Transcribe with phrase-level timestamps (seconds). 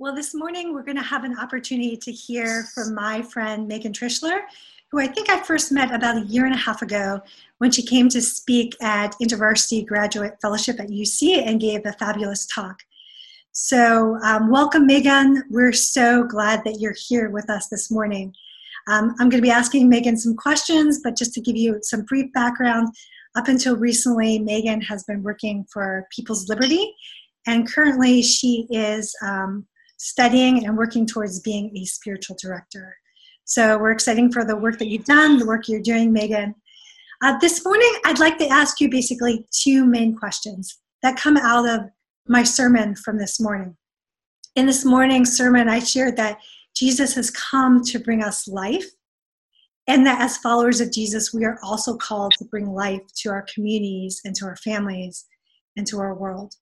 [0.00, 3.92] Well, this morning we're going to have an opportunity to hear from my friend Megan
[3.92, 4.40] Trischler,
[4.90, 7.20] who I think I first met about a year and a half ago
[7.58, 12.44] when she came to speak at InterVarsity Graduate Fellowship at UC and gave a fabulous
[12.46, 12.80] talk.
[13.52, 15.44] So, um, welcome, Megan.
[15.48, 18.34] We're so glad that you're here with us this morning.
[18.88, 22.02] Um, I'm going to be asking Megan some questions, but just to give you some
[22.02, 22.88] brief background,
[23.36, 26.92] up until recently, Megan has been working for People's Liberty,
[27.46, 29.64] and currently she is um,
[30.04, 32.94] studying and working towards being a spiritual director.
[33.44, 36.54] So we're excited for the work that you've done, the work you're doing, Megan.
[37.22, 41.66] Uh, this morning, I'd like to ask you basically two main questions that come out
[41.66, 41.88] of
[42.28, 43.78] my sermon from this morning.
[44.56, 46.38] In this morning's sermon, I shared that
[46.76, 48.86] Jesus has come to bring us life,
[49.86, 53.46] and that as followers of Jesus, we are also called to bring life to our
[53.54, 55.24] communities and to our families
[55.78, 56.56] and to our world.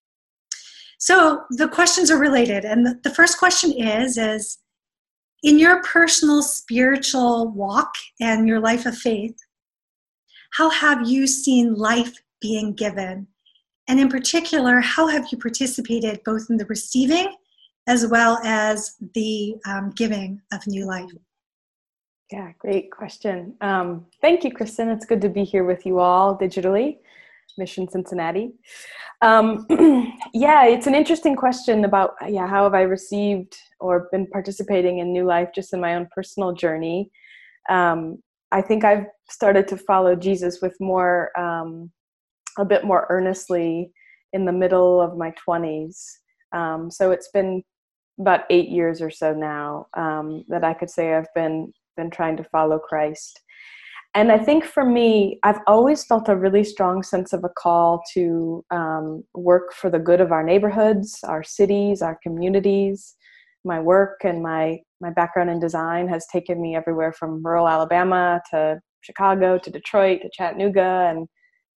[1.03, 4.59] So the questions are related, and the first question is: is
[5.43, 9.35] in your personal spiritual walk and your life of faith,
[10.53, 13.27] how have you seen life being given?
[13.89, 17.35] And in particular, how have you participated both in the receiving
[17.89, 21.11] as well as the um, giving of new life?
[22.31, 23.57] Yeah, great question.
[23.61, 24.89] Um, thank you, Kristen.
[24.89, 26.99] It's good to be here with you all digitally,
[27.59, 28.53] Mission Cincinnati.
[29.21, 29.67] Um,
[30.35, 35.13] yeah, it's an interesting question about yeah how have I received or been participating in
[35.13, 37.11] new life just in my own personal journey.
[37.69, 38.19] Um,
[38.53, 41.91] I think I've started to follow Jesus with more, um,
[42.59, 43.91] a bit more earnestly
[44.35, 46.05] in the middle of my 20s.
[46.53, 47.63] Um, so it's been
[48.21, 52.37] about eight years or so now um, that I could say I've been been trying
[52.39, 53.41] to follow Christ.
[54.15, 58.03] And I think for me, I've always felt a really strong sense of a call
[58.13, 63.17] to um, work for the good of our neighborhoods, our cities, our communities.
[63.65, 68.43] My work and my my background in design has taken me everywhere from rural Alabama
[68.51, 71.27] to Chicago to Detroit to Chattanooga and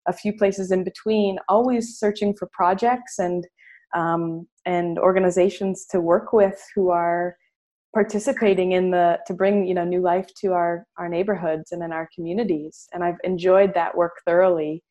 [0.07, 1.39] a few places in between.
[1.49, 3.47] Always searching for projects and
[3.95, 7.37] um, and organizations to work with who are
[7.95, 11.93] participating in the to bring you know new life to our our neighborhoods and in
[11.93, 14.83] our communities and i've enjoyed that work thoroughly.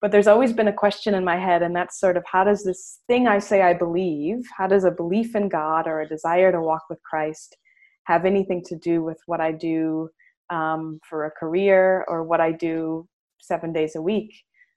[0.00, 2.62] But there's always been a question in my head and that's sort of how does
[2.62, 6.52] this thing i say i believe how does a belief in god or a desire
[6.52, 7.56] to walk with christ
[8.04, 10.08] have anything to do with what i do
[10.50, 13.08] um, for a career or what i do
[13.40, 14.30] seven days a week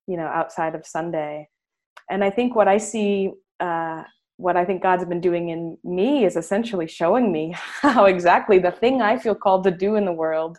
[0.08, 1.48] you know outside of sunday?
[2.10, 4.04] And i think what i see uh,
[4.38, 8.72] what I think God's been doing in me is essentially showing me how exactly the
[8.72, 10.58] thing I feel called to do in the world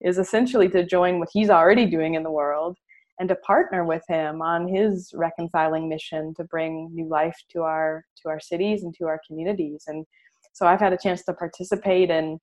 [0.00, 2.76] is essentially to join what He's already doing in the world
[3.18, 8.04] and to partner with Him on His reconciling mission to bring new life to our
[8.22, 9.84] to our cities and to our communities.
[9.86, 10.06] And
[10.54, 12.38] so I've had a chance to participate in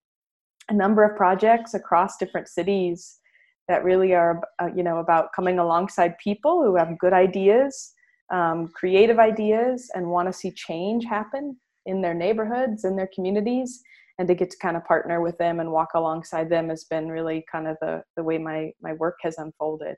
[0.70, 3.20] a number of projects across different cities
[3.68, 7.94] that really are uh, you know about coming alongside people who have good ideas
[8.32, 13.82] um, creative ideas and want to see change happen in their neighborhoods, in their communities,
[14.20, 17.08] and to get to kind of partner with them and walk alongside them has been
[17.10, 19.96] really kind of the, the way my, my work has unfolded.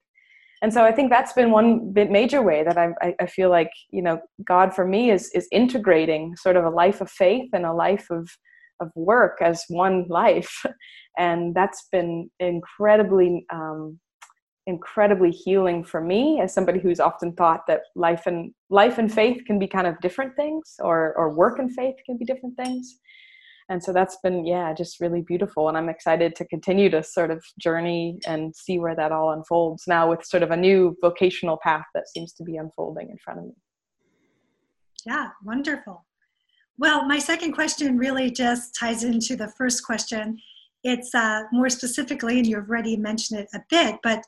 [0.62, 3.72] And so I think that's been one bit major way that I, I feel like,
[3.92, 7.66] you know, God for me is, is integrating sort of a life of faith and
[7.66, 8.30] a life of,
[8.82, 10.66] of work as one life.
[11.18, 14.00] And that's been incredibly um,
[14.68, 19.44] incredibly healing for me as somebody who's often thought that life and life and faith
[19.46, 23.00] can be kind of different things or or work and faith can be different things.
[23.69, 25.68] And so that's been yeah just really beautiful.
[25.69, 29.84] And i'm excited to continue to sort of journey and see where that all unfolds
[29.88, 33.40] now with sort of a new vocational path that seems to be unfolding in front
[33.40, 33.53] of me.
[35.06, 36.06] Yeah wonderful.
[36.78, 40.38] Well my second question really just ties into the first question.
[40.84, 44.24] It's uh, more specifically and you've already mentioned it a bit but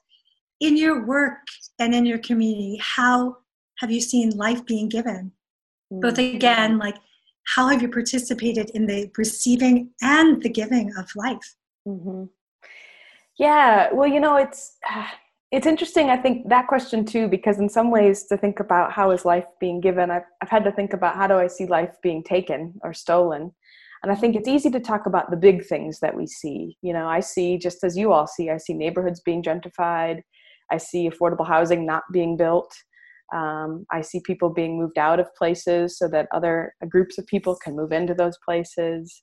[0.62, 1.40] in your work
[1.80, 3.38] and in your community, how
[3.80, 5.32] have you seen life being given?
[5.91, 6.00] Mm-hmm.
[6.00, 6.96] Both again, like
[7.56, 11.56] how have you participated in the receiving and the giving of life?
[11.88, 12.26] Mm-hmm.
[13.38, 14.78] Yeah, well, you know, it's
[15.52, 16.09] it's interesting.
[16.09, 19.46] I think that question too, because in some ways, to think about how is life
[19.59, 22.76] being given, I've I've had to think about how do I see life being taken
[22.84, 23.52] or stolen.
[24.03, 26.78] And I think it's easy to talk about the big things that we see.
[26.82, 30.22] You know, I see just as you all see, I see neighborhoods being gentrified.
[30.72, 32.73] I see affordable housing not being built.
[33.34, 37.58] Um, I see people being moved out of places so that other groups of people
[37.64, 39.22] can move into those places.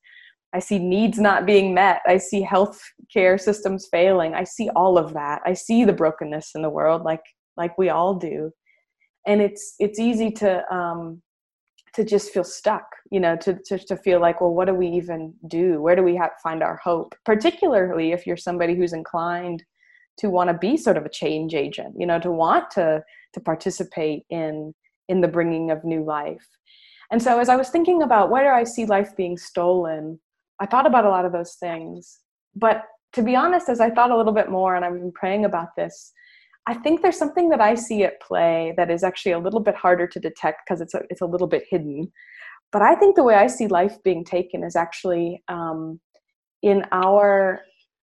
[0.55, 2.01] I see needs not being met.
[2.07, 2.81] I see health
[3.13, 4.35] care systems failing.
[4.35, 5.43] I see all of that.
[5.45, 7.23] I see the brokenness in the world, like
[7.57, 8.51] like we all do.
[9.27, 11.21] And it's it's easy to um,
[11.95, 14.87] to just feel stuck you know to, to, to feel like well what do we
[14.89, 19.65] even do where do we have, find our hope particularly if you're somebody who's inclined
[20.19, 23.41] to want to be sort of a change agent you know to want to to
[23.41, 24.75] participate in
[25.09, 26.47] in the bringing of new life
[27.11, 30.19] and so as i was thinking about where i see life being stolen
[30.61, 32.21] i thought about a lot of those things
[32.55, 35.45] but to be honest as i thought a little bit more and i've been praying
[35.45, 36.13] about this
[36.69, 39.75] I think there's something that I see at play that is actually a little bit
[39.75, 42.13] harder to detect because it's a, it's a little bit hidden.
[42.73, 45.99] But I think the way I see life being taken is actually um,
[46.63, 47.63] in our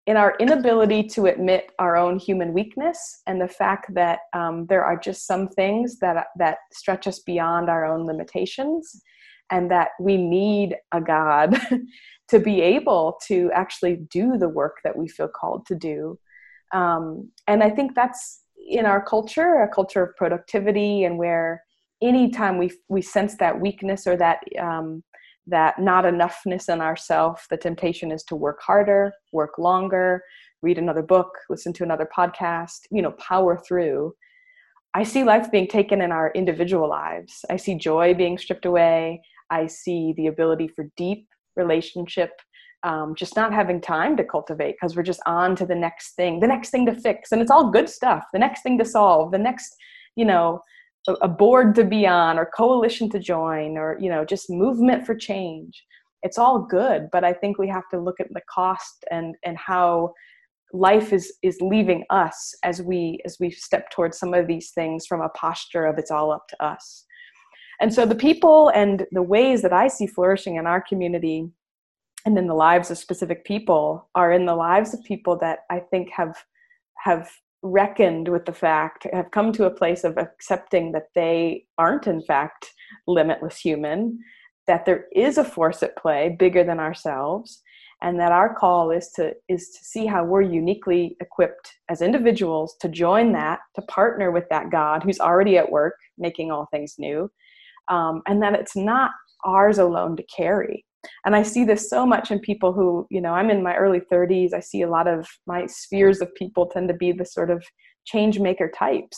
[0.08, 4.84] in our inability to admit our own human weakness and the fact that um, there
[4.84, 9.02] are just some things that that stretch us beyond our own limitations,
[9.52, 11.60] and that we need a God
[12.30, 16.18] to be able to actually do the work that we feel called to do.
[16.74, 21.64] Um, and I think that's in our culture, a culture of productivity, and where
[22.02, 25.04] anytime we we sense that weakness or that um,
[25.48, 30.24] that not enoughness in ourself, the temptation is to work harder, work longer,
[30.62, 34.14] read another book, listen to another podcast, you know, power through.
[34.94, 37.44] I see life being taken in our individual lives.
[37.50, 39.22] I see joy being stripped away.
[39.50, 42.32] I see the ability for deep relationship
[42.84, 46.40] um, just not having time to cultivate because we're just on to the next thing,
[46.40, 47.32] the next thing to fix.
[47.32, 49.76] And it's all good stuff, the next thing to solve, the next,
[50.16, 50.62] you know,
[51.08, 55.16] a, board to be on or coalition to join or, you know, just movement for
[55.16, 55.84] change.
[56.24, 59.58] It's all good, but I think we have to look at the cost and and
[59.58, 60.14] how
[60.74, 65.06] life is is leaving us as we as we step towards some of these things
[65.06, 67.06] from a posture of it's all up to us.
[67.80, 71.50] And so the people and the ways that I see flourishing in our community
[72.26, 75.80] and in the lives of specific people are in the lives of people that I
[75.80, 76.38] think have
[77.04, 77.32] have
[77.64, 82.22] reckoned with the fact have come to a place of accepting that they aren't in
[82.22, 82.72] fact
[83.08, 84.20] limitless human
[84.68, 87.62] that there is a force at play bigger than ourselves
[88.02, 92.76] and that our call is to is to see how we're uniquely equipped as individuals
[92.82, 96.96] to join that to partner with that god who's already at work making all things
[96.98, 97.30] new
[97.90, 99.12] um, and that it's not
[99.44, 100.84] ours alone to carry
[101.26, 104.02] and i see this so much in people who you know i'm in my early
[104.12, 107.50] 30s i see a lot of my spheres of people tend to be the sort
[107.50, 107.64] of
[108.06, 109.18] change maker types.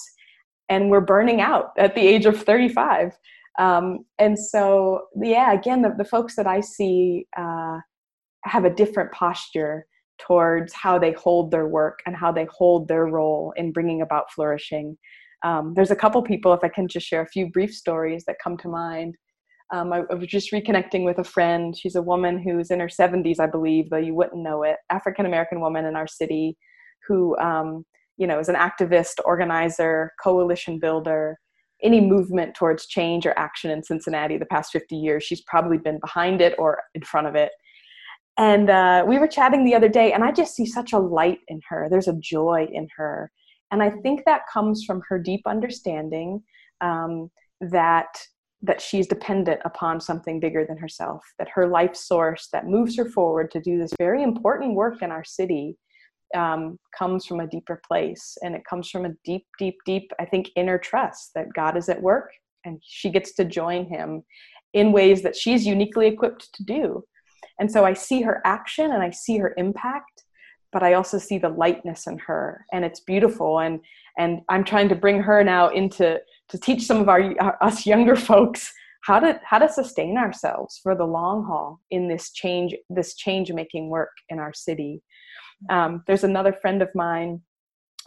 [0.70, 3.12] And we're burning out at the age of 35
[3.60, 7.78] um, and so yeah again the, the folks that i see uh,
[8.46, 9.86] have a different posture
[10.20, 14.32] towards how they hold their work and how they hold their role in bringing about
[14.32, 14.98] flourishing.
[15.44, 18.38] Um, there's a couple people if i can just share a few brief stories that
[18.42, 19.16] come to mind
[19.74, 21.76] um, I, I, was just reconnecting with a friend.
[21.76, 24.78] She's a woman who's in her 70s, I believe, though you wouldn't know it.
[24.92, 26.56] African American woman in our city
[27.08, 27.84] who, um,
[28.18, 31.40] you know, is an activist, organizer, coalition builder.
[31.82, 36.00] Any movement towards change or action in Cincinnati the past 50 years, she's probably been
[36.00, 37.52] behind it or in front of it.
[38.38, 41.40] And uh, we were chatting the other day, and I just see such a light
[41.48, 41.88] in her.
[41.90, 43.32] There's a joy in her.
[43.72, 46.44] And I think that comes from her deep understanding
[46.80, 48.08] um, that
[48.64, 53.06] that she's dependent upon something bigger than herself, that her life source that moves her
[53.06, 55.78] forward to do this very important work in our city
[56.34, 58.38] um, comes from a deeper place.
[58.42, 61.90] And it comes from a deep, deep, deep, I think, inner trust that God is
[61.90, 62.32] at work
[62.64, 64.24] and she gets to join him
[64.72, 67.04] in ways that she's uniquely equipped to do.
[67.60, 70.24] And so I see her action and I see her impact,
[70.72, 73.60] but I also see the lightness in her and it's beautiful.
[73.60, 73.82] And,
[74.18, 76.20] and I'm trying to bring her now into
[76.50, 78.72] to teach some of our, our us younger folks
[79.04, 83.52] how to how to sustain ourselves for the long haul in this change this change
[83.52, 85.02] making work in our city.
[85.70, 87.42] Um, there's another friend of mine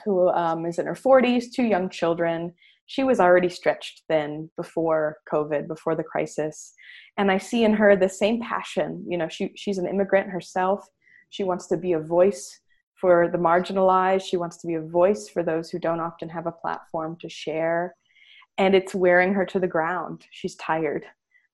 [0.04, 2.52] who um, is in her 40s two young children.
[2.86, 6.72] She was already stretched then before covid before the crisis.
[7.18, 9.04] And i see in her the same passion.
[9.08, 10.86] You know she, she's an immigrant herself.
[11.28, 12.60] She wants to be a voice
[12.94, 14.24] for the marginalized.
[14.24, 17.28] She wants to be a voice for those who don't often have a platform to
[17.28, 17.94] share
[18.58, 20.26] and it's wearing her to the ground.
[20.30, 21.04] She's tired.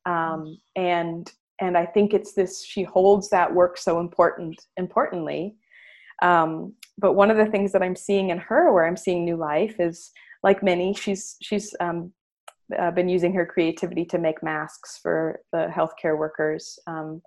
[0.06, 1.30] Um, and
[1.60, 5.56] and i think it's this she holds that work so important importantly.
[6.22, 9.36] Um, but one of the things that i'm seeing in her where i'm seeing new
[9.36, 10.10] life is
[10.42, 12.12] like many she's she's um,
[12.78, 16.78] uh, been using her creativity to make masks for the healthcare workers.
[16.86, 17.22] Um,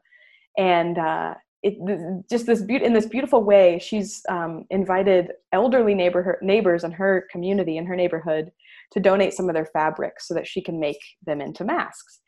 [0.58, 6.36] and uh, it, just this be- in this beautiful way she's um, invited elderly neighborhood
[6.42, 8.52] neighbors in her community in her neighborhood
[8.92, 12.22] to donate some of their fabrics so that she can make them into masks.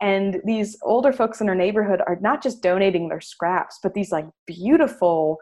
[0.00, 4.12] And these older folks in her neighborhood are not just donating their scraps, but these
[4.12, 5.38] like beautiful,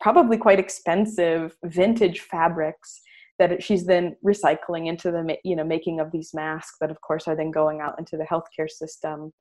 [0.00, 3.00] probably quite expensive vintage fabrics
[3.38, 7.26] that she's then recycling into the you know making of these masks that of course
[7.26, 9.32] are then going out into the healthcare system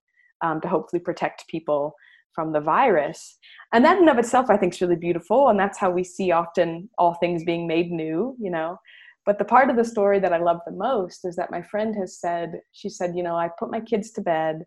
[0.42, 1.94] um, to hopefully protect people
[2.34, 3.38] from the virus.
[3.74, 5.50] And that in of itself i think is really beautiful.
[5.50, 8.78] And that's how we see often all things being made new you know.
[9.26, 11.96] But the part of the story that i love the most is that my friend
[12.00, 14.64] has said she said you know i put my kids to bed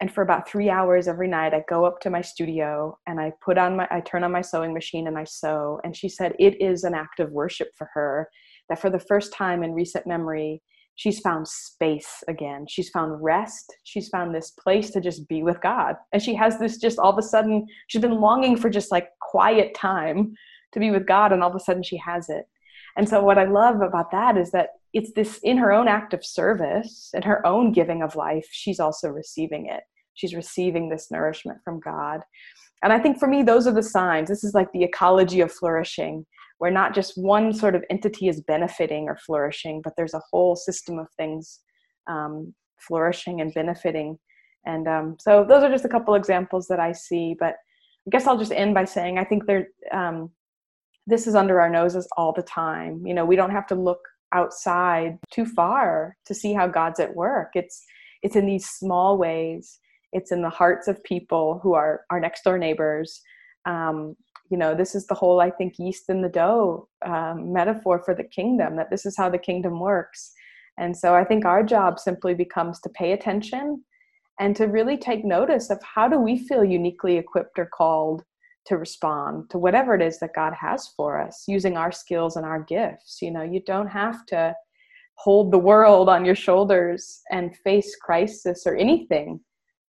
[0.00, 3.32] and for about three hours every night i go up to my studio and i
[3.44, 5.80] put on my i turn on my sewing machine and i sew.
[5.84, 8.28] And she said it is an act of worship for her
[8.68, 10.62] that for the first time in recent memory,
[10.96, 12.66] she's found space again.
[12.68, 13.74] She's found rest.
[13.84, 15.96] She's found this place to just be with God.
[16.12, 19.08] And she has this just all of a sudden, she's been longing for just like
[19.20, 20.34] quiet time
[20.72, 22.46] to be with God, and all of a sudden she has it.
[22.96, 26.12] And so, what I love about that is that it's this in her own act
[26.12, 29.82] of service and her own giving of life, she's also receiving it.
[30.14, 32.20] She's receiving this nourishment from God.
[32.82, 34.28] And I think for me, those are the signs.
[34.28, 36.26] This is like the ecology of flourishing
[36.62, 40.54] where not just one sort of entity is benefiting or flourishing, but there's a whole
[40.54, 41.58] system of things
[42.06, 44.16] um, flourishing and benefiting.
[44.64, 47.34] And um, so those are just a couple examples that I see.
[47.36, 47.56] But
[48.06, 50.30] I guess I'll just end by saying I think there, um,
[51.04, 53.04] this is under our noses all the time.
[53.04, 53.98] You know, we don't have to look
[54.32, 57.48] outside too far to see how God's at work.
[57.56, 57.84] It's
[58.22, 59.80] it's in these small ways.
[60.12, 63.20] It's in the hearts of people who are our next door neighbors.
[63.66, 64.14] Um,
[64.52, 68.14] you know this is the whole i think yeast in the dough um, metaphor for
[68.14, 70.32] the kingdom that this is how the kingdom works.
[70.78, 73.82] And so i think our job simply becomes to pay attention
[74.40, 78.22] and to really take notice of how do we feel uniquely equipped or called
[78.66, 82.46] to respond to whatever it is that god has for us using our skills and
[82.46, 83.18] our gifts.
[83.22, 84.54] You know you don't have to
[85.16, 89.40] hold the world on your shoulders and face crisis or anything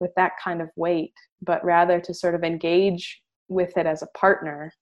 [0.01, 4.09] with that kind of weight but rather to sort of engage with it as a
[4.19, 4.73] partner.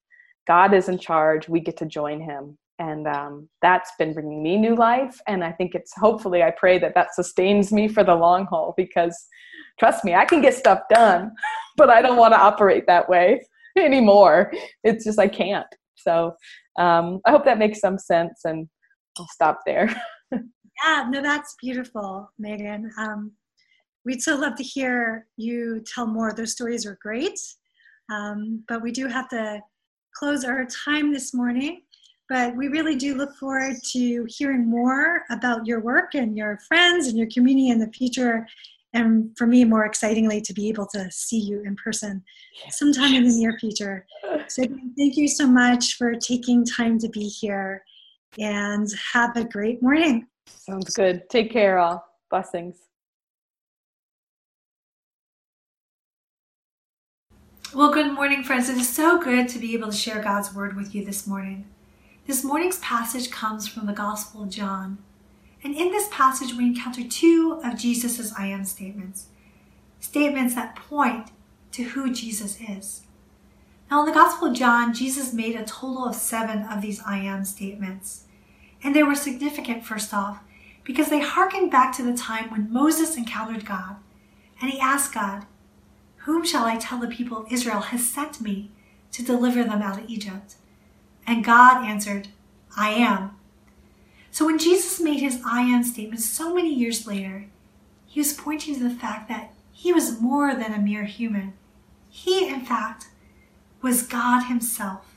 [0.46, 1.48] God is in charge.
[1.48, 2.58] We get to join Him.
[2.78, 5.20] And um, that's been bringing me new life.
[5.26, 8.72] And I think it's hopefully, I pray that that sustains me for the long haul
[8.76, 9.16] because
[9.78, 11.32] trust me, I can get stuff done,
[11.76, 13.42] but I don't want to operate that way
[13.78, 14.52] anymore.
[14.82, 15.66] It's just, I can't.
[15.94, 16.34] So
[16.78, 18.40] um, I hope that makes some sense.
[18.44, 18.66] And
[19.18, 19.94] I'll stop there.
[20.32, 22.90] yeah, no, that's beautiful, Megan.
[22.98, 23.32] Um,
[24.06, 26.32] we'd so love to hear you tell more.
[26.32, 27.38] Those stories are great.
[28.10, 29.60] Um, but we do have to
[30.14, 31.82] close our time this morning.
[32.28, 37.08] But we really do look forward to hearing more about your work and your friends
[37.08, 38.46] and your community in the future.
[38.92, 42.22] And for me, more excitingly, to be able to see you in person
[42.70, 44.06] sometime in the near future.
[44.48, 44.62] So,
[44.96, 47.84] thank you so much for taking time to be here
[48.38, 50.26] and have a great morning.
[50.46, 51.28] Sounds good.
[51.30, 52.04] Take care, all.
[52.30, 52.89] Blessings.
[57.72, 58.68] Well, good morning, friends.
[58.68, 61.66] It is so good to be able to share God's word with you this morning.
[62.26, 64.98] This morning's passage comes from the Gospel of John.
[65.62, 69.26] And in this passage, we encounter two of Jesus' I am statements
[70.00, 71.30] statements that point
[71.70, 73.02] to who Jesus is.
[73.88, 77.18] Now, in the Gospel of John, Jesus made a total of seven of these I
[77.18, 78.24] am statements.
[78.82, 80.40] And they were significant, first off,
[80.82, 83.94] because they harken back to the time when Moses encountered God
[84.60, 85.46] and he asked God,
[86.24, 88.70] whom shall I tell the people of Israel has sent me
[89.12, 90.56] to deliver them out of Egypt?
[91.26, 92.28] And God answered,
[92.76, 93.36] I am.
[94.30, 97.46] So when Jesus made his I am statement so many years later,
[98.06, 101.54] he was pointing to the fact that he was more than a mere human.
[102.08, 103.06] He, in fact,
[103.80, 105.14] was God himself,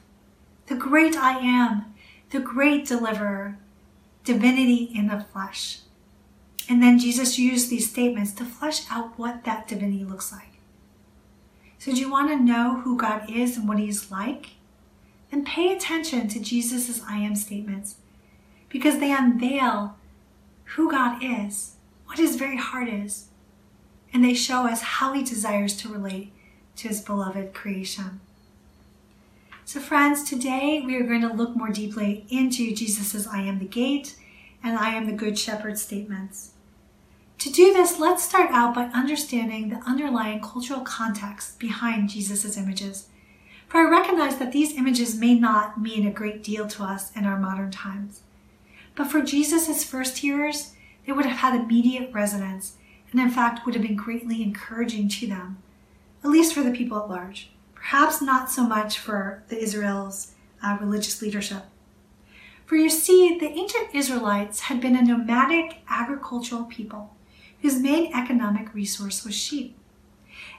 [0.68, 1.94] the great I am,
[2.30, 3.58] the great deliverer,
[4.24, 5.80] divinity in the flesh.
[6.70, 10.53] And then Jesus used these statements to flesh out what that divinity looks like.
[11.84, 14.52] So, do you want to know who God is and what He is like?
[15.30, 17.98] Then pay attention to Jesus' I am statements
[18.70, 19.98] because they unveil
[20.78, 21.76] who God is,
[22.06, 23.26] what His very heart is,
[24.14, 26.32] and they show us how He desires to relate
[26.78, 28.22] to His beloved creation.
[29.66, 33.66] So, friends, today we are going to look more deeply into Jesus' I am the
[33.66, 34.16] gate
[34.64, 36.53] and I am the good shepherd statements.
[37.44, 43.10] To do this, let's start out by understanding the underlying cultural context behind Jesus' images.
[43.68, 47.26] For I recognize that these images may not mean a great deal to us in
[47.26, 48.22] our modern times.
[48.96, 50.72] But for Jesus' first hearers,
[51.06, 52.78] they would have had immediate resonance
[53.12, 55.58] and, in fact, would have been greatly encouraging to them,
[56.24, 60.32] at least for the people at large, perhaps not so much for the Israel's
[60.64, 61.64] uh, religious leadership.
[62.66, 67.14] For you see, the ancient Israelites had been a nomadic agricultural people
[67.64, 69.76] whose main economic resource was sheep.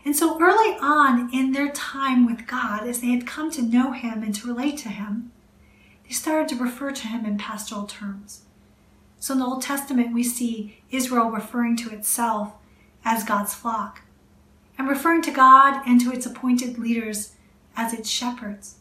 [0.04, 3.92] And so early on in their time with God, as they had come to know
[3.92, 5.30] Him and to relate to Him,
[6.06, 8.42] they started to refer to him in pastoral terms.
[9.18, 12.52] So in the Old Testament, we see Israel referring to itself
[13.04, 14.02] as God's flock
[14.76, 17.32] and referring to God and to its appointed leaders
[17.76, 18.76] as its shepherds.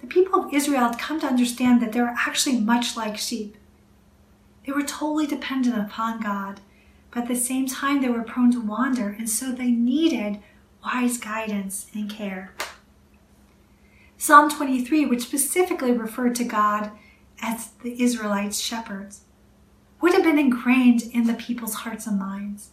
[0.00, 3.56] The people of Israel had come to understand that they were actually much like sheep.
[4.66, 6.60] They were totally dependent upon God,
[7.12, 10.40] but at the same time, they were prone to wander, and so they needed
[10.84, 12.52] wise guidance and care.
[14.16, 16.90] Psalm 23, which specifically referred to God
[17.40, 19.22] as the Israelites' shepherds,
[20.00, 22.70] would have been ingrained in the people's hearts and minds.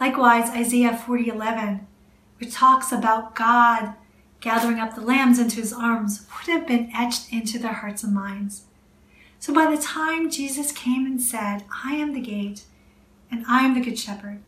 [0.00, 1.86] Likewise, Isaiah 40:11,
[2.38, 3.94] which talks about God
[4.40, 8.14] gathering up the lambs into his arms, would have been etched into their hearts and
[8.14, 8.62] minds.
[9.38, 12.64] So by the time Jesus came and said, I am the gate
[13.30, 14.40] and I am the good shepherd,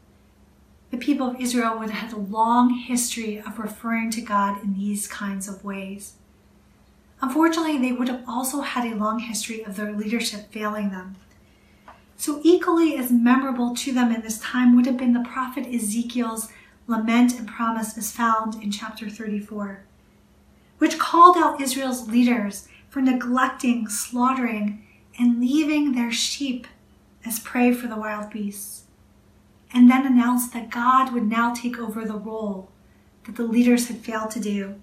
[0.91, 4.75] the people of Israel would have had a long history of referring to God in
[4.75, 6.15] these kinds of ways.
[7.23, 11.17] Unfortunately, they would have also had a long history of their leadership failing them.
[12.17, 16.49] So, equally as memorable to them in this time would have been the prophet Ezekiel's
[16.87, 19.85] lament and promise as found in chapter 34,
[20.79, 24.87] which called out Israel's leaders for neglecting, slaughtering,
[25.19, 26.67] and leaving their sheep
[27.25, 28.85] as prey for the wild beasts,
[29.73, 32.71] and then announced that God would now take over the role
[33.25, 34.81] that the leaders had failed to do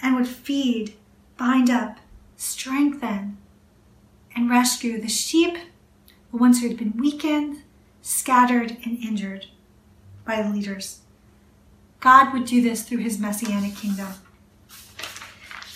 [0.00, 0.94] and would feed,
[1.36, 1.98] bind up,
[2.36, 3.38] strengthen,
[4.34, 5.56] and rescue the sheep
[6.30, 7.62] the ones who had been weakened,
[8.02, 9.46] scattered, and injured
[10.24, 11.00] by the leaders.
[12.00, 14.12] God would do this through his messianic kingdom.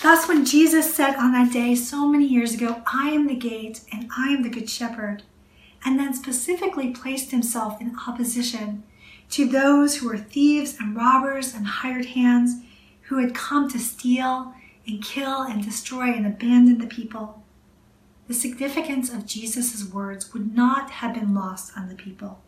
[0.02, 3.80] Thus, when Jesus said on that day so many years ago, I am the gate
[3.92, 5.22] and I am the good shepherd,
[5.84, 8.82] and then specifically placed himself in opposition
[9.30, 12.62] to those who were thieves and robbers and hired hands
[13.02, 14.54] who had come to steal
[14.86, 17.42] and kill and destroy and abandon the people
[18.32, 22.40] the significance of Jesus' words would not have been lost on the people.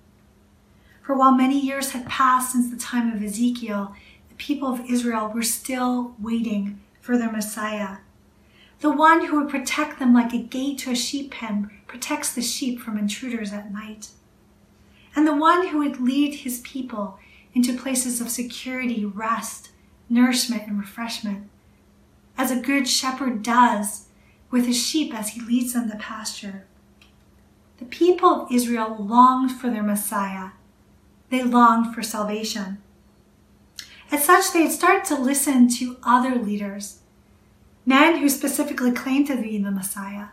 [1.02, 3.94] For while many years had passed since the time of Ezekiel,
[4.30, 7.98] the people of Israel were still waiting for their Messiah.
[8.80, 12.42] The one who would protect them like a gate to a sheep pen protects the
[12.42, 14.08] sheep from intruders at night.
[15.14, 17.20] And the one who would lead his people
[17.54, 19.70] into places of security, rest,
[20.08, 21.48] nourishment, and refreshment.
[22.36, 24.08] As a good shepherd does
[24.50, 26.66] with his sheep as he leads them to pasture.
[27.78, 30.50] The people of Israel longed for their Messiah.
[31.30, 32.78] They longed for salvation.
[34.10, 36.98] As such, they had started to listen to other leaders,
[37.86, 40.30] men who specifically claimed to be the Messiah,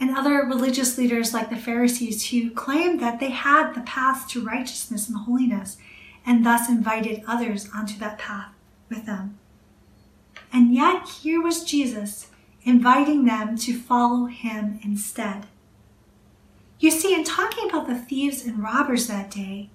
[0.00, 4.44] and other religious leaders like the Pharisees who claimed that they had the path to
[4.44, 5.76] righteousness and holiness
[6.26, 8.52] and thus invited others onto that path
[8.88, 9.38] with them.
[10.52, 12.28] And yet, here was Jesus
[12.64, 15.46] inviting them to follow him instead.
[16.78, 19.70] You see, in talking about the thieves and robbers that day,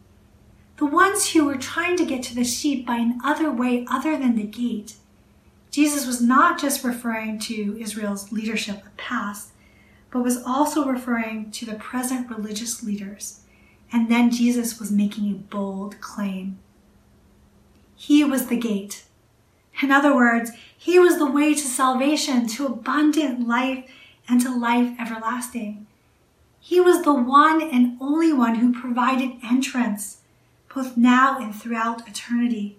[0.77, 4.36] the ones who were trying to get to the sheep by another way other than
[4.36, 4.95] the gate,
[5.71, 9.51] Jesus was not just referring to Israel's leadership of past,
[10.11, 13.41] but was also referring to the present religious leaders.
[13.91, 16.59] And then Jesus was making a bold claim.
[17.95, 19.03] He was the gate.
[19.81, 23.89] In other words, he was the way to salvation, to abundant life,
[24.27, 25.87] and to life everlasting.
[26.59, 30.19] He was the one and only one who provided entrance,
[30.73, 32.77] both now and throughout eternity.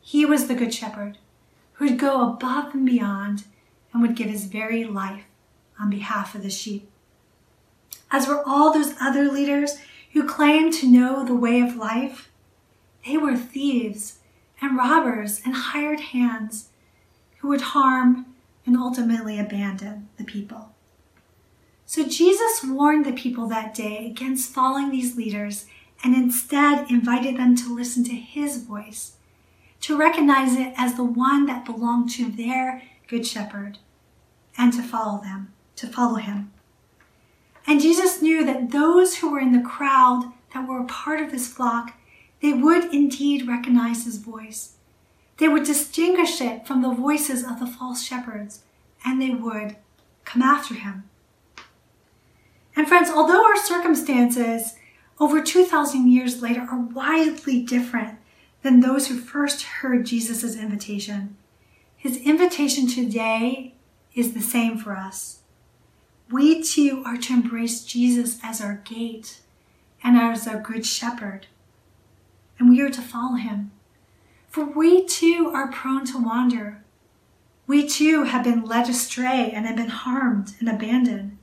[0.00, 1.18] He was the Good Shepherd
[1.74, 3.44] who would go above and beyond
[3.92, 5.24] and would give his very life
[5.78, 6.90] on behalf of the sheep.
[8.10, 9.76] As were all those other leaders
[10.12, 12.30] who claimed to know the way of life,
[13.06, 14.18] they were thieves
[14.60, 16.68] and robbers and hired hands
[17.38, 18.26] who would harm
[18.64, 20.70] and ultimately abandon the people.
[21.86, 25.66] So Jesus warned the people that day against following these leaders
[26.02, 29.16] and instead invited them to listen to his voice,
[29.80, 33.78] to recognize it as the one that belonged to their good shepherd,
[34.56, 36.52] and to follow them, to follow him.
[37.66, 41.32] And Jesus knew that those who were in the crowd that were a part of
[41.32, 41.94] his flock,
[42.42, 44.74] they would indeed recognize his voice
[45.38, 48.62] they would distinguish it from the voices of the false shepherds,
[49.04, 49.76] and they would
[50.24, 51.04] come after him.
[52.76, 54.74] And friends, although our circumstances
[55.18, 58.18] over 2,000 years later are widely different
[58.62, 61.36] than those who first heard Jesus' invitation,
[61.96, 63.74] his invitation today
[64.14, 65.40] is the same for us.
[66.30, 69.40] We too are to embrace Jesus as our gate
[70.02, 71.46] and as our good shepherd,
[72.58, 73.70] and we are to follow him
[74.54, 76.80] for we too are prone to wander.
[77.66, 81.38] We too have been led astray and have been harmed and abandoned.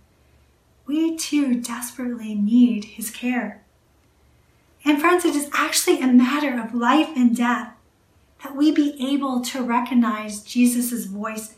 [0.85, 3.63] We too desperately need his care.
[4.85, 7.73] And friends, it is actually a matter of life and death
[8.43, 11.55] that we be able to recognize Jesus' voice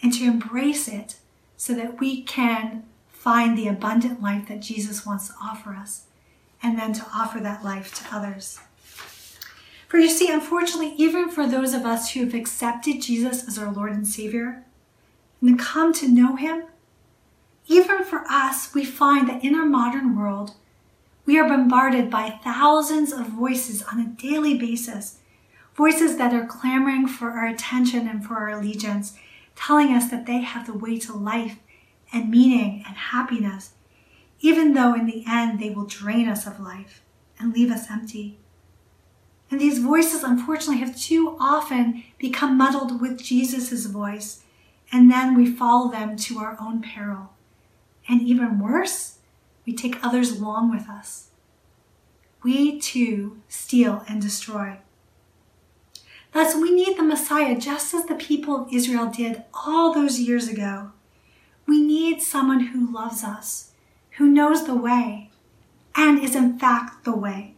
[0.00, 1.16] and to embrace it
[1.56, 6.04] so that we can find the abundant life that Jesus wants to offer us
[6.62, 8.58] and then to offer that life to others.
[9.88, 13.72] For you see, unfortunately, even for those of us who have accepted Jesus as our
[13.72, 14.64] Lord and Savior
[15.40, 16.64] and come to know Him,
[17.66, 20.54] even for us, we find that in our modern world,
[21.26, 25.18] we are bombarded by thousands of voices on a daily basis,
[25.74, 29.16] voices that are clamoring for our attention and for our allegiance,
[29.56, 31.58] telling us that they have the way to life
[32.12, 33.72] and meaning and happiness,
[34.40, 37.02] even though in the end they will drain us of life
[37.38, 38.38] and leave us empty.
[39.50, 44.42] And these voices, unfortunately, have too often become muddled with Jesus' voice,
[44.92, 47.30] and then we follow them to our own peril.
[48.08, 49.18] And even worse,
[49.64, 51.28] we take others along with us.
[52.42, 54.78] We too steal and destroy.
[56.34, 60.48] Thus, we need the Messiah just as the people of Israel did all those years
[60.48, 60.90] ago.
[61.64, 63.70] We need someone who loves us,
[64.18, 65.30] who knows the way,
[65.94, 67.54] and is in fact the way.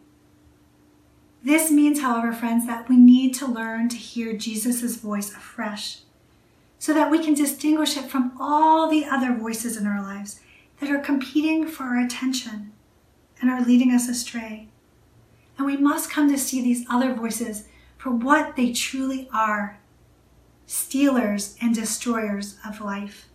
[1.42, 6.00] This means, however, friends, that we need to learn to hear Jesus' voice afresh
[6.78, 10.40] so that we can distinguish it from all the other voices in our lives
[10.80, 12.72] that are competing for our attention
[13.40, 14.68] and are leading us astray.
[15.56, 19.78] And we must come to see these other voices for what they truly are
[20.66, 23.28] stealers and destroyers of life.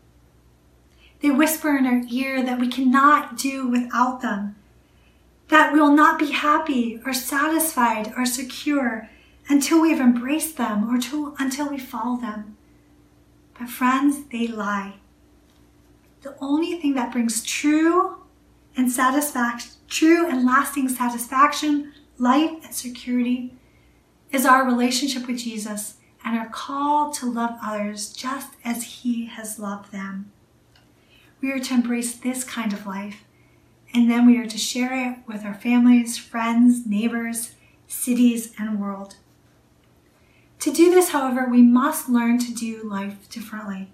[1.21, 4.56] They whisper in our ear that we cannot do without them,
[5.50, 9.10] that we will not be happy or satisfied or secure
[9.50, 12.58] until we have embraced them or to, until we follow them.
[13.58, 14.95] But friends, they lie.
[16.21, 18.17] The only thing that brings true
[18.76, 23.54] and satisfaction, true and lasting satisfaction, life, and security
[24.32, 29.60] is our relationship with Jesus and our call to love others just as He has
[29.60, 30.32] loved them.
[31.41, 33.24] We are to embrace this kind of life,
[33.94, 37.56] and then we are to share it with our families, friends, neighbors,
[37.88, 39.15] cities, and world.
[40.60, 43.91] To do this, however, we must learn to do life differently.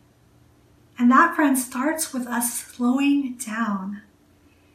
[1.00, 4.02] And that, friend, starts with us slowing down.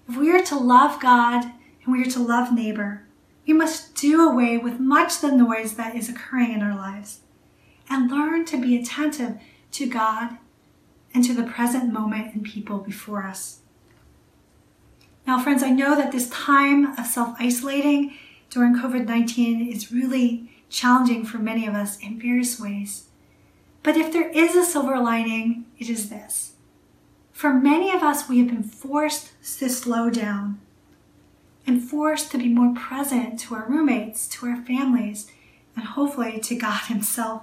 [0.08, 1.44] If we are to love God
[1.84, 3.04] and we are to love neighbor,
[3.46, 7.20] we must do away with much of the noise that is occurring in our lives
[7.90, 9.38] and learn to be attentive
[9.72, 10.38] to God
[11.12, 13.60] and to the present moment and people before us.
[15.26, 18.14] Now, friends, I know that this time of self isolating
[18.50, 23.08] during COVID 19 is really challenging for many of us in various ways.
[23.82, 26.52] But if there is a silver lining, it is this.
[27.32, 30.60] For many of us, we have been forced to slow down
[31.66, 35.30] and forced to be more present to our roommates, to our families,
[35.76, 37.42] and hopefully to God Himself.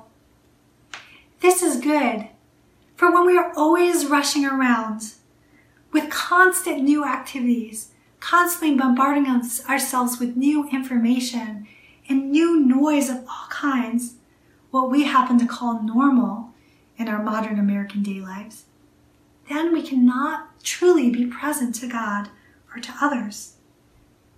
[1.39, 2.27] This is good,
[2.95, 5.13] for when we are always rushing around
[5.91, 11.65] with constant new activities, constantly bombarding us, ourselves with new information
[12.09, 14.15] and new noise of all kinds,
[14.71, 16.53] what we happen to call normal
[16.97, 18.65] in our modern American day lives,
[19.47, 22.29] then we cannot truly be present to God
[22.75, 23.53] or to others.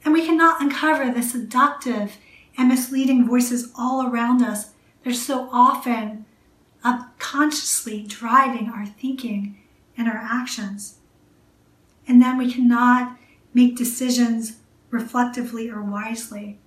[0.04, 2.18] And we cannot uncover the seductive
[2.58, 4.72] and misleading voices all around us
[5.04, 6.26] that are so often
[6.84, 9.58] unconsciously driving our thinking
[9.98, 10.98] and our actions.
[12.08, 13.18] And then we cannot
[13.54, 14.58] make decisions
[14.90, 16.60] reflectively or wisely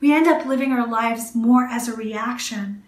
[0.00, 2.82] we end up living our lives more as a reaction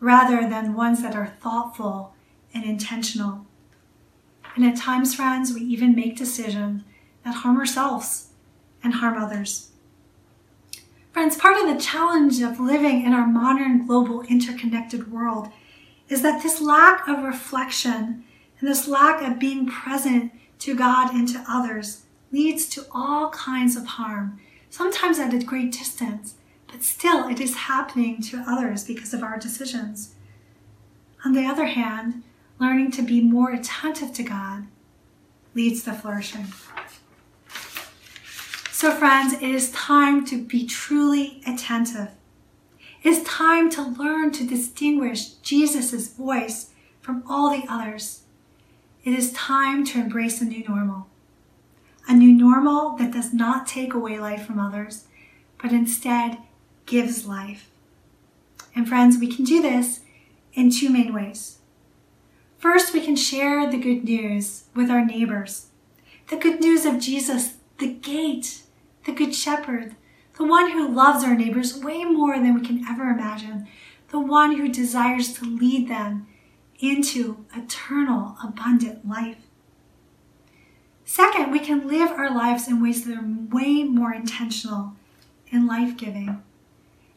[0.00, 2.12] rather than ones that are thoughtful
[2.52, 3.46] and intentional.
[4.56, 6.82] And at times, friends, we even make decisions
[7.24, 8.25] that harm ourselves
[8.86, 9.72] and harm others.
[11.12, 15.48] Friends, part of the challenge of living in our modern global interconnected world
[16.08, 18.22] is that this lack of reflection
[18.60, 23.74] and this lack of being present to God and to others leads to all kinds
[23.76, 24.38] of harm,
[24.70, 26.34] sometimes at a great distance,
[26.68, 30.14] but still it is happening to others because of our decisions.
[31.24, 32.22] On the other hand,
[32.60, 34.66] learning to be more attentive to God
[35.54, 36.46] leads to flourishing.
[38.78, 42.10] So, friends, it is time to be truly attentive.
[43.02, 48.24] It is time to learn to distinguish Jesus' voice from all the others.
[49.02, 51.06] It is time to embrace a new normal.
[52.06, 55.04] A new normal that does not take away life from others,
[55.56, 56.36] but instead
[56.84, 57.70] gives life.
[58.74, 60.00] And friends, we can do this
[60.52, 61.60] in two main ways.
[62.58, 65.68] First, we can share the good news with our neighbors.
[66.28, 68.64] The good news of Jesus, the gate,
[69.06, 69.94] the good shepherd,
[70.36, 73.66] the one who loves our neighbors way more than we can ever imagine,
[74.10, 76.26] the one who desires to lead them
[76.80, 79.38] into eternal, abundant life.
[81.04, 84.94] Second, we can live our lives in ways that are way more intentional
[85.52, 86.42] and life giving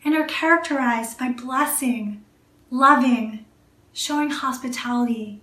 [0.06, 2.24] and are characterized by blessing,
[2.70, 3.46] loving,
[3.92, 5.42] showing hospitality,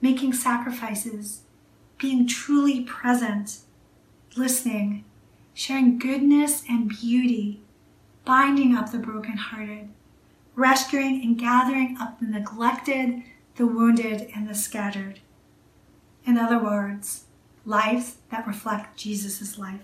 [0.00, 1.42] making sacrifices,
[1.98, 3.58] being truly present,
[4.36, 5.04] listening,
[5.54, 7.60] sharing goodness and beauty,
[8.24, 9.88] binding up the brokenhearted,
[10.54, 13.22] rescuing and gathering up the neglected,
[13.56, 15.20] the wounded, and the scattered.
[16.24, 17.24] In other words,
[17.64, 19.80] lives that reflect Jesus' life.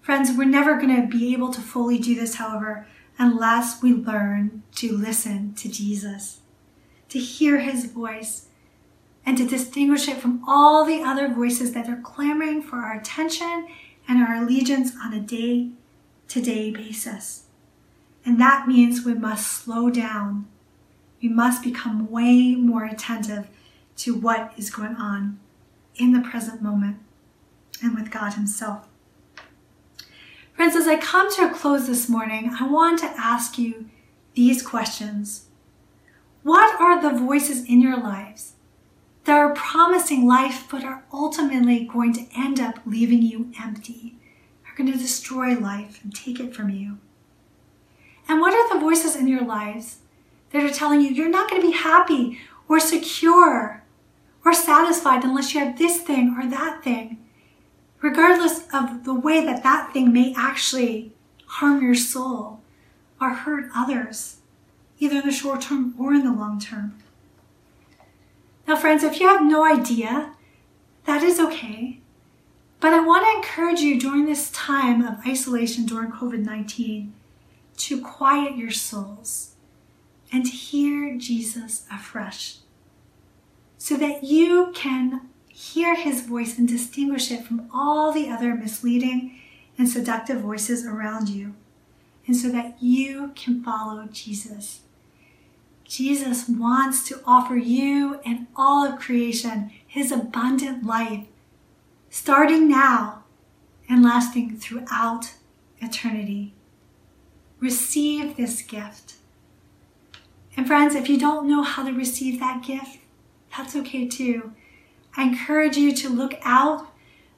[0.00, 2.86] Friends, we're never going to be able to fully do this, however,
[3.18, 6.40] unless we learn to listen to Jesus,
[7.10, 8.46] to hear his voice,
[9.26, 13.68] and to distinguish it from all the other voices that are clamoring for our attention
[14.10, 15.68] and our allegiance on a day
[16.26, 17.44] to day basis.
[18.26, 20.48] And that means we must slow down.
[21.22, 23.48] We must become way more attentive
[23.98, 25.38] to what is going on
[25.94, 26.96] in the present moment
[27.84, 28.88] and with God Himself.
[30.54, 33.88] Friends, as I come to a close this morning, I want to ask you
[34.34, 35.46] these questions.
[36.42, 38.54] What are the voices in your lives
[39.30, 44.16] that are promising life but are ultimately going to end up leaving you empty,
[44.66, 46.98] are going to destroy life and take it from you?
[48.26, 49.98] And what are the voices in your lives
[50.50, 53.84] that are telling you you're not going to be happy or secure
[54.44, 57.16] or satisfied unless you have this thing or that thing?
[58.00, 61.12] regardless of the way that that thing may actually
[61.46, 62.60] harm your soul
[63.20, 64.38] or hurt others,
[64.98, 66.96] either in the short term or in the long term.
[68.70, 70.36] Now, friends, if you have no idea,
[71.04, 71.98] that is okay.
[72.78, 77.12] But I want to encourage you during this time of isolation during COVID 19
[77.78, 79.56] to quiet your souls
[80.30, 82.58] and hear Jesus afresh
[83.76, 89.36] so that you can hear his voice and distinguish it from all the other misleading
[89.78, 91.56] and seductive voices around you,
[92.24, 94.82] and so that you can follow Jesus.
[95.90, 101.26] Jesus wants to offer you and all of creation his abundant life,
[102.08, 103.24] starting now
[103.88, 105.32] and lasting throughout
[105.80, 106.54] eternity.
[107.58, 109.14] Receive this gift.
[110.56, 112.98] And friends, if you don't know how to receive that gift,
[113.56, 114.52] that's okay too.
[115.16, 116.86] I encourage you to look out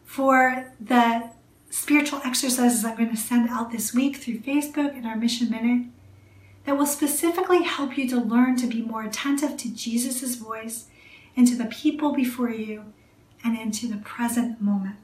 [0.05, 1.31] for the
[1.71, 5.87] spiritual exercises I'm going to send out this week through Facebook and our Mission Minute
[6.65, 10.87] that will specifically help you to learn to be more attentive to Jesus' voice
[11.37, 12.93] and to the people before you
[13.45, 14.97] and into the present moment.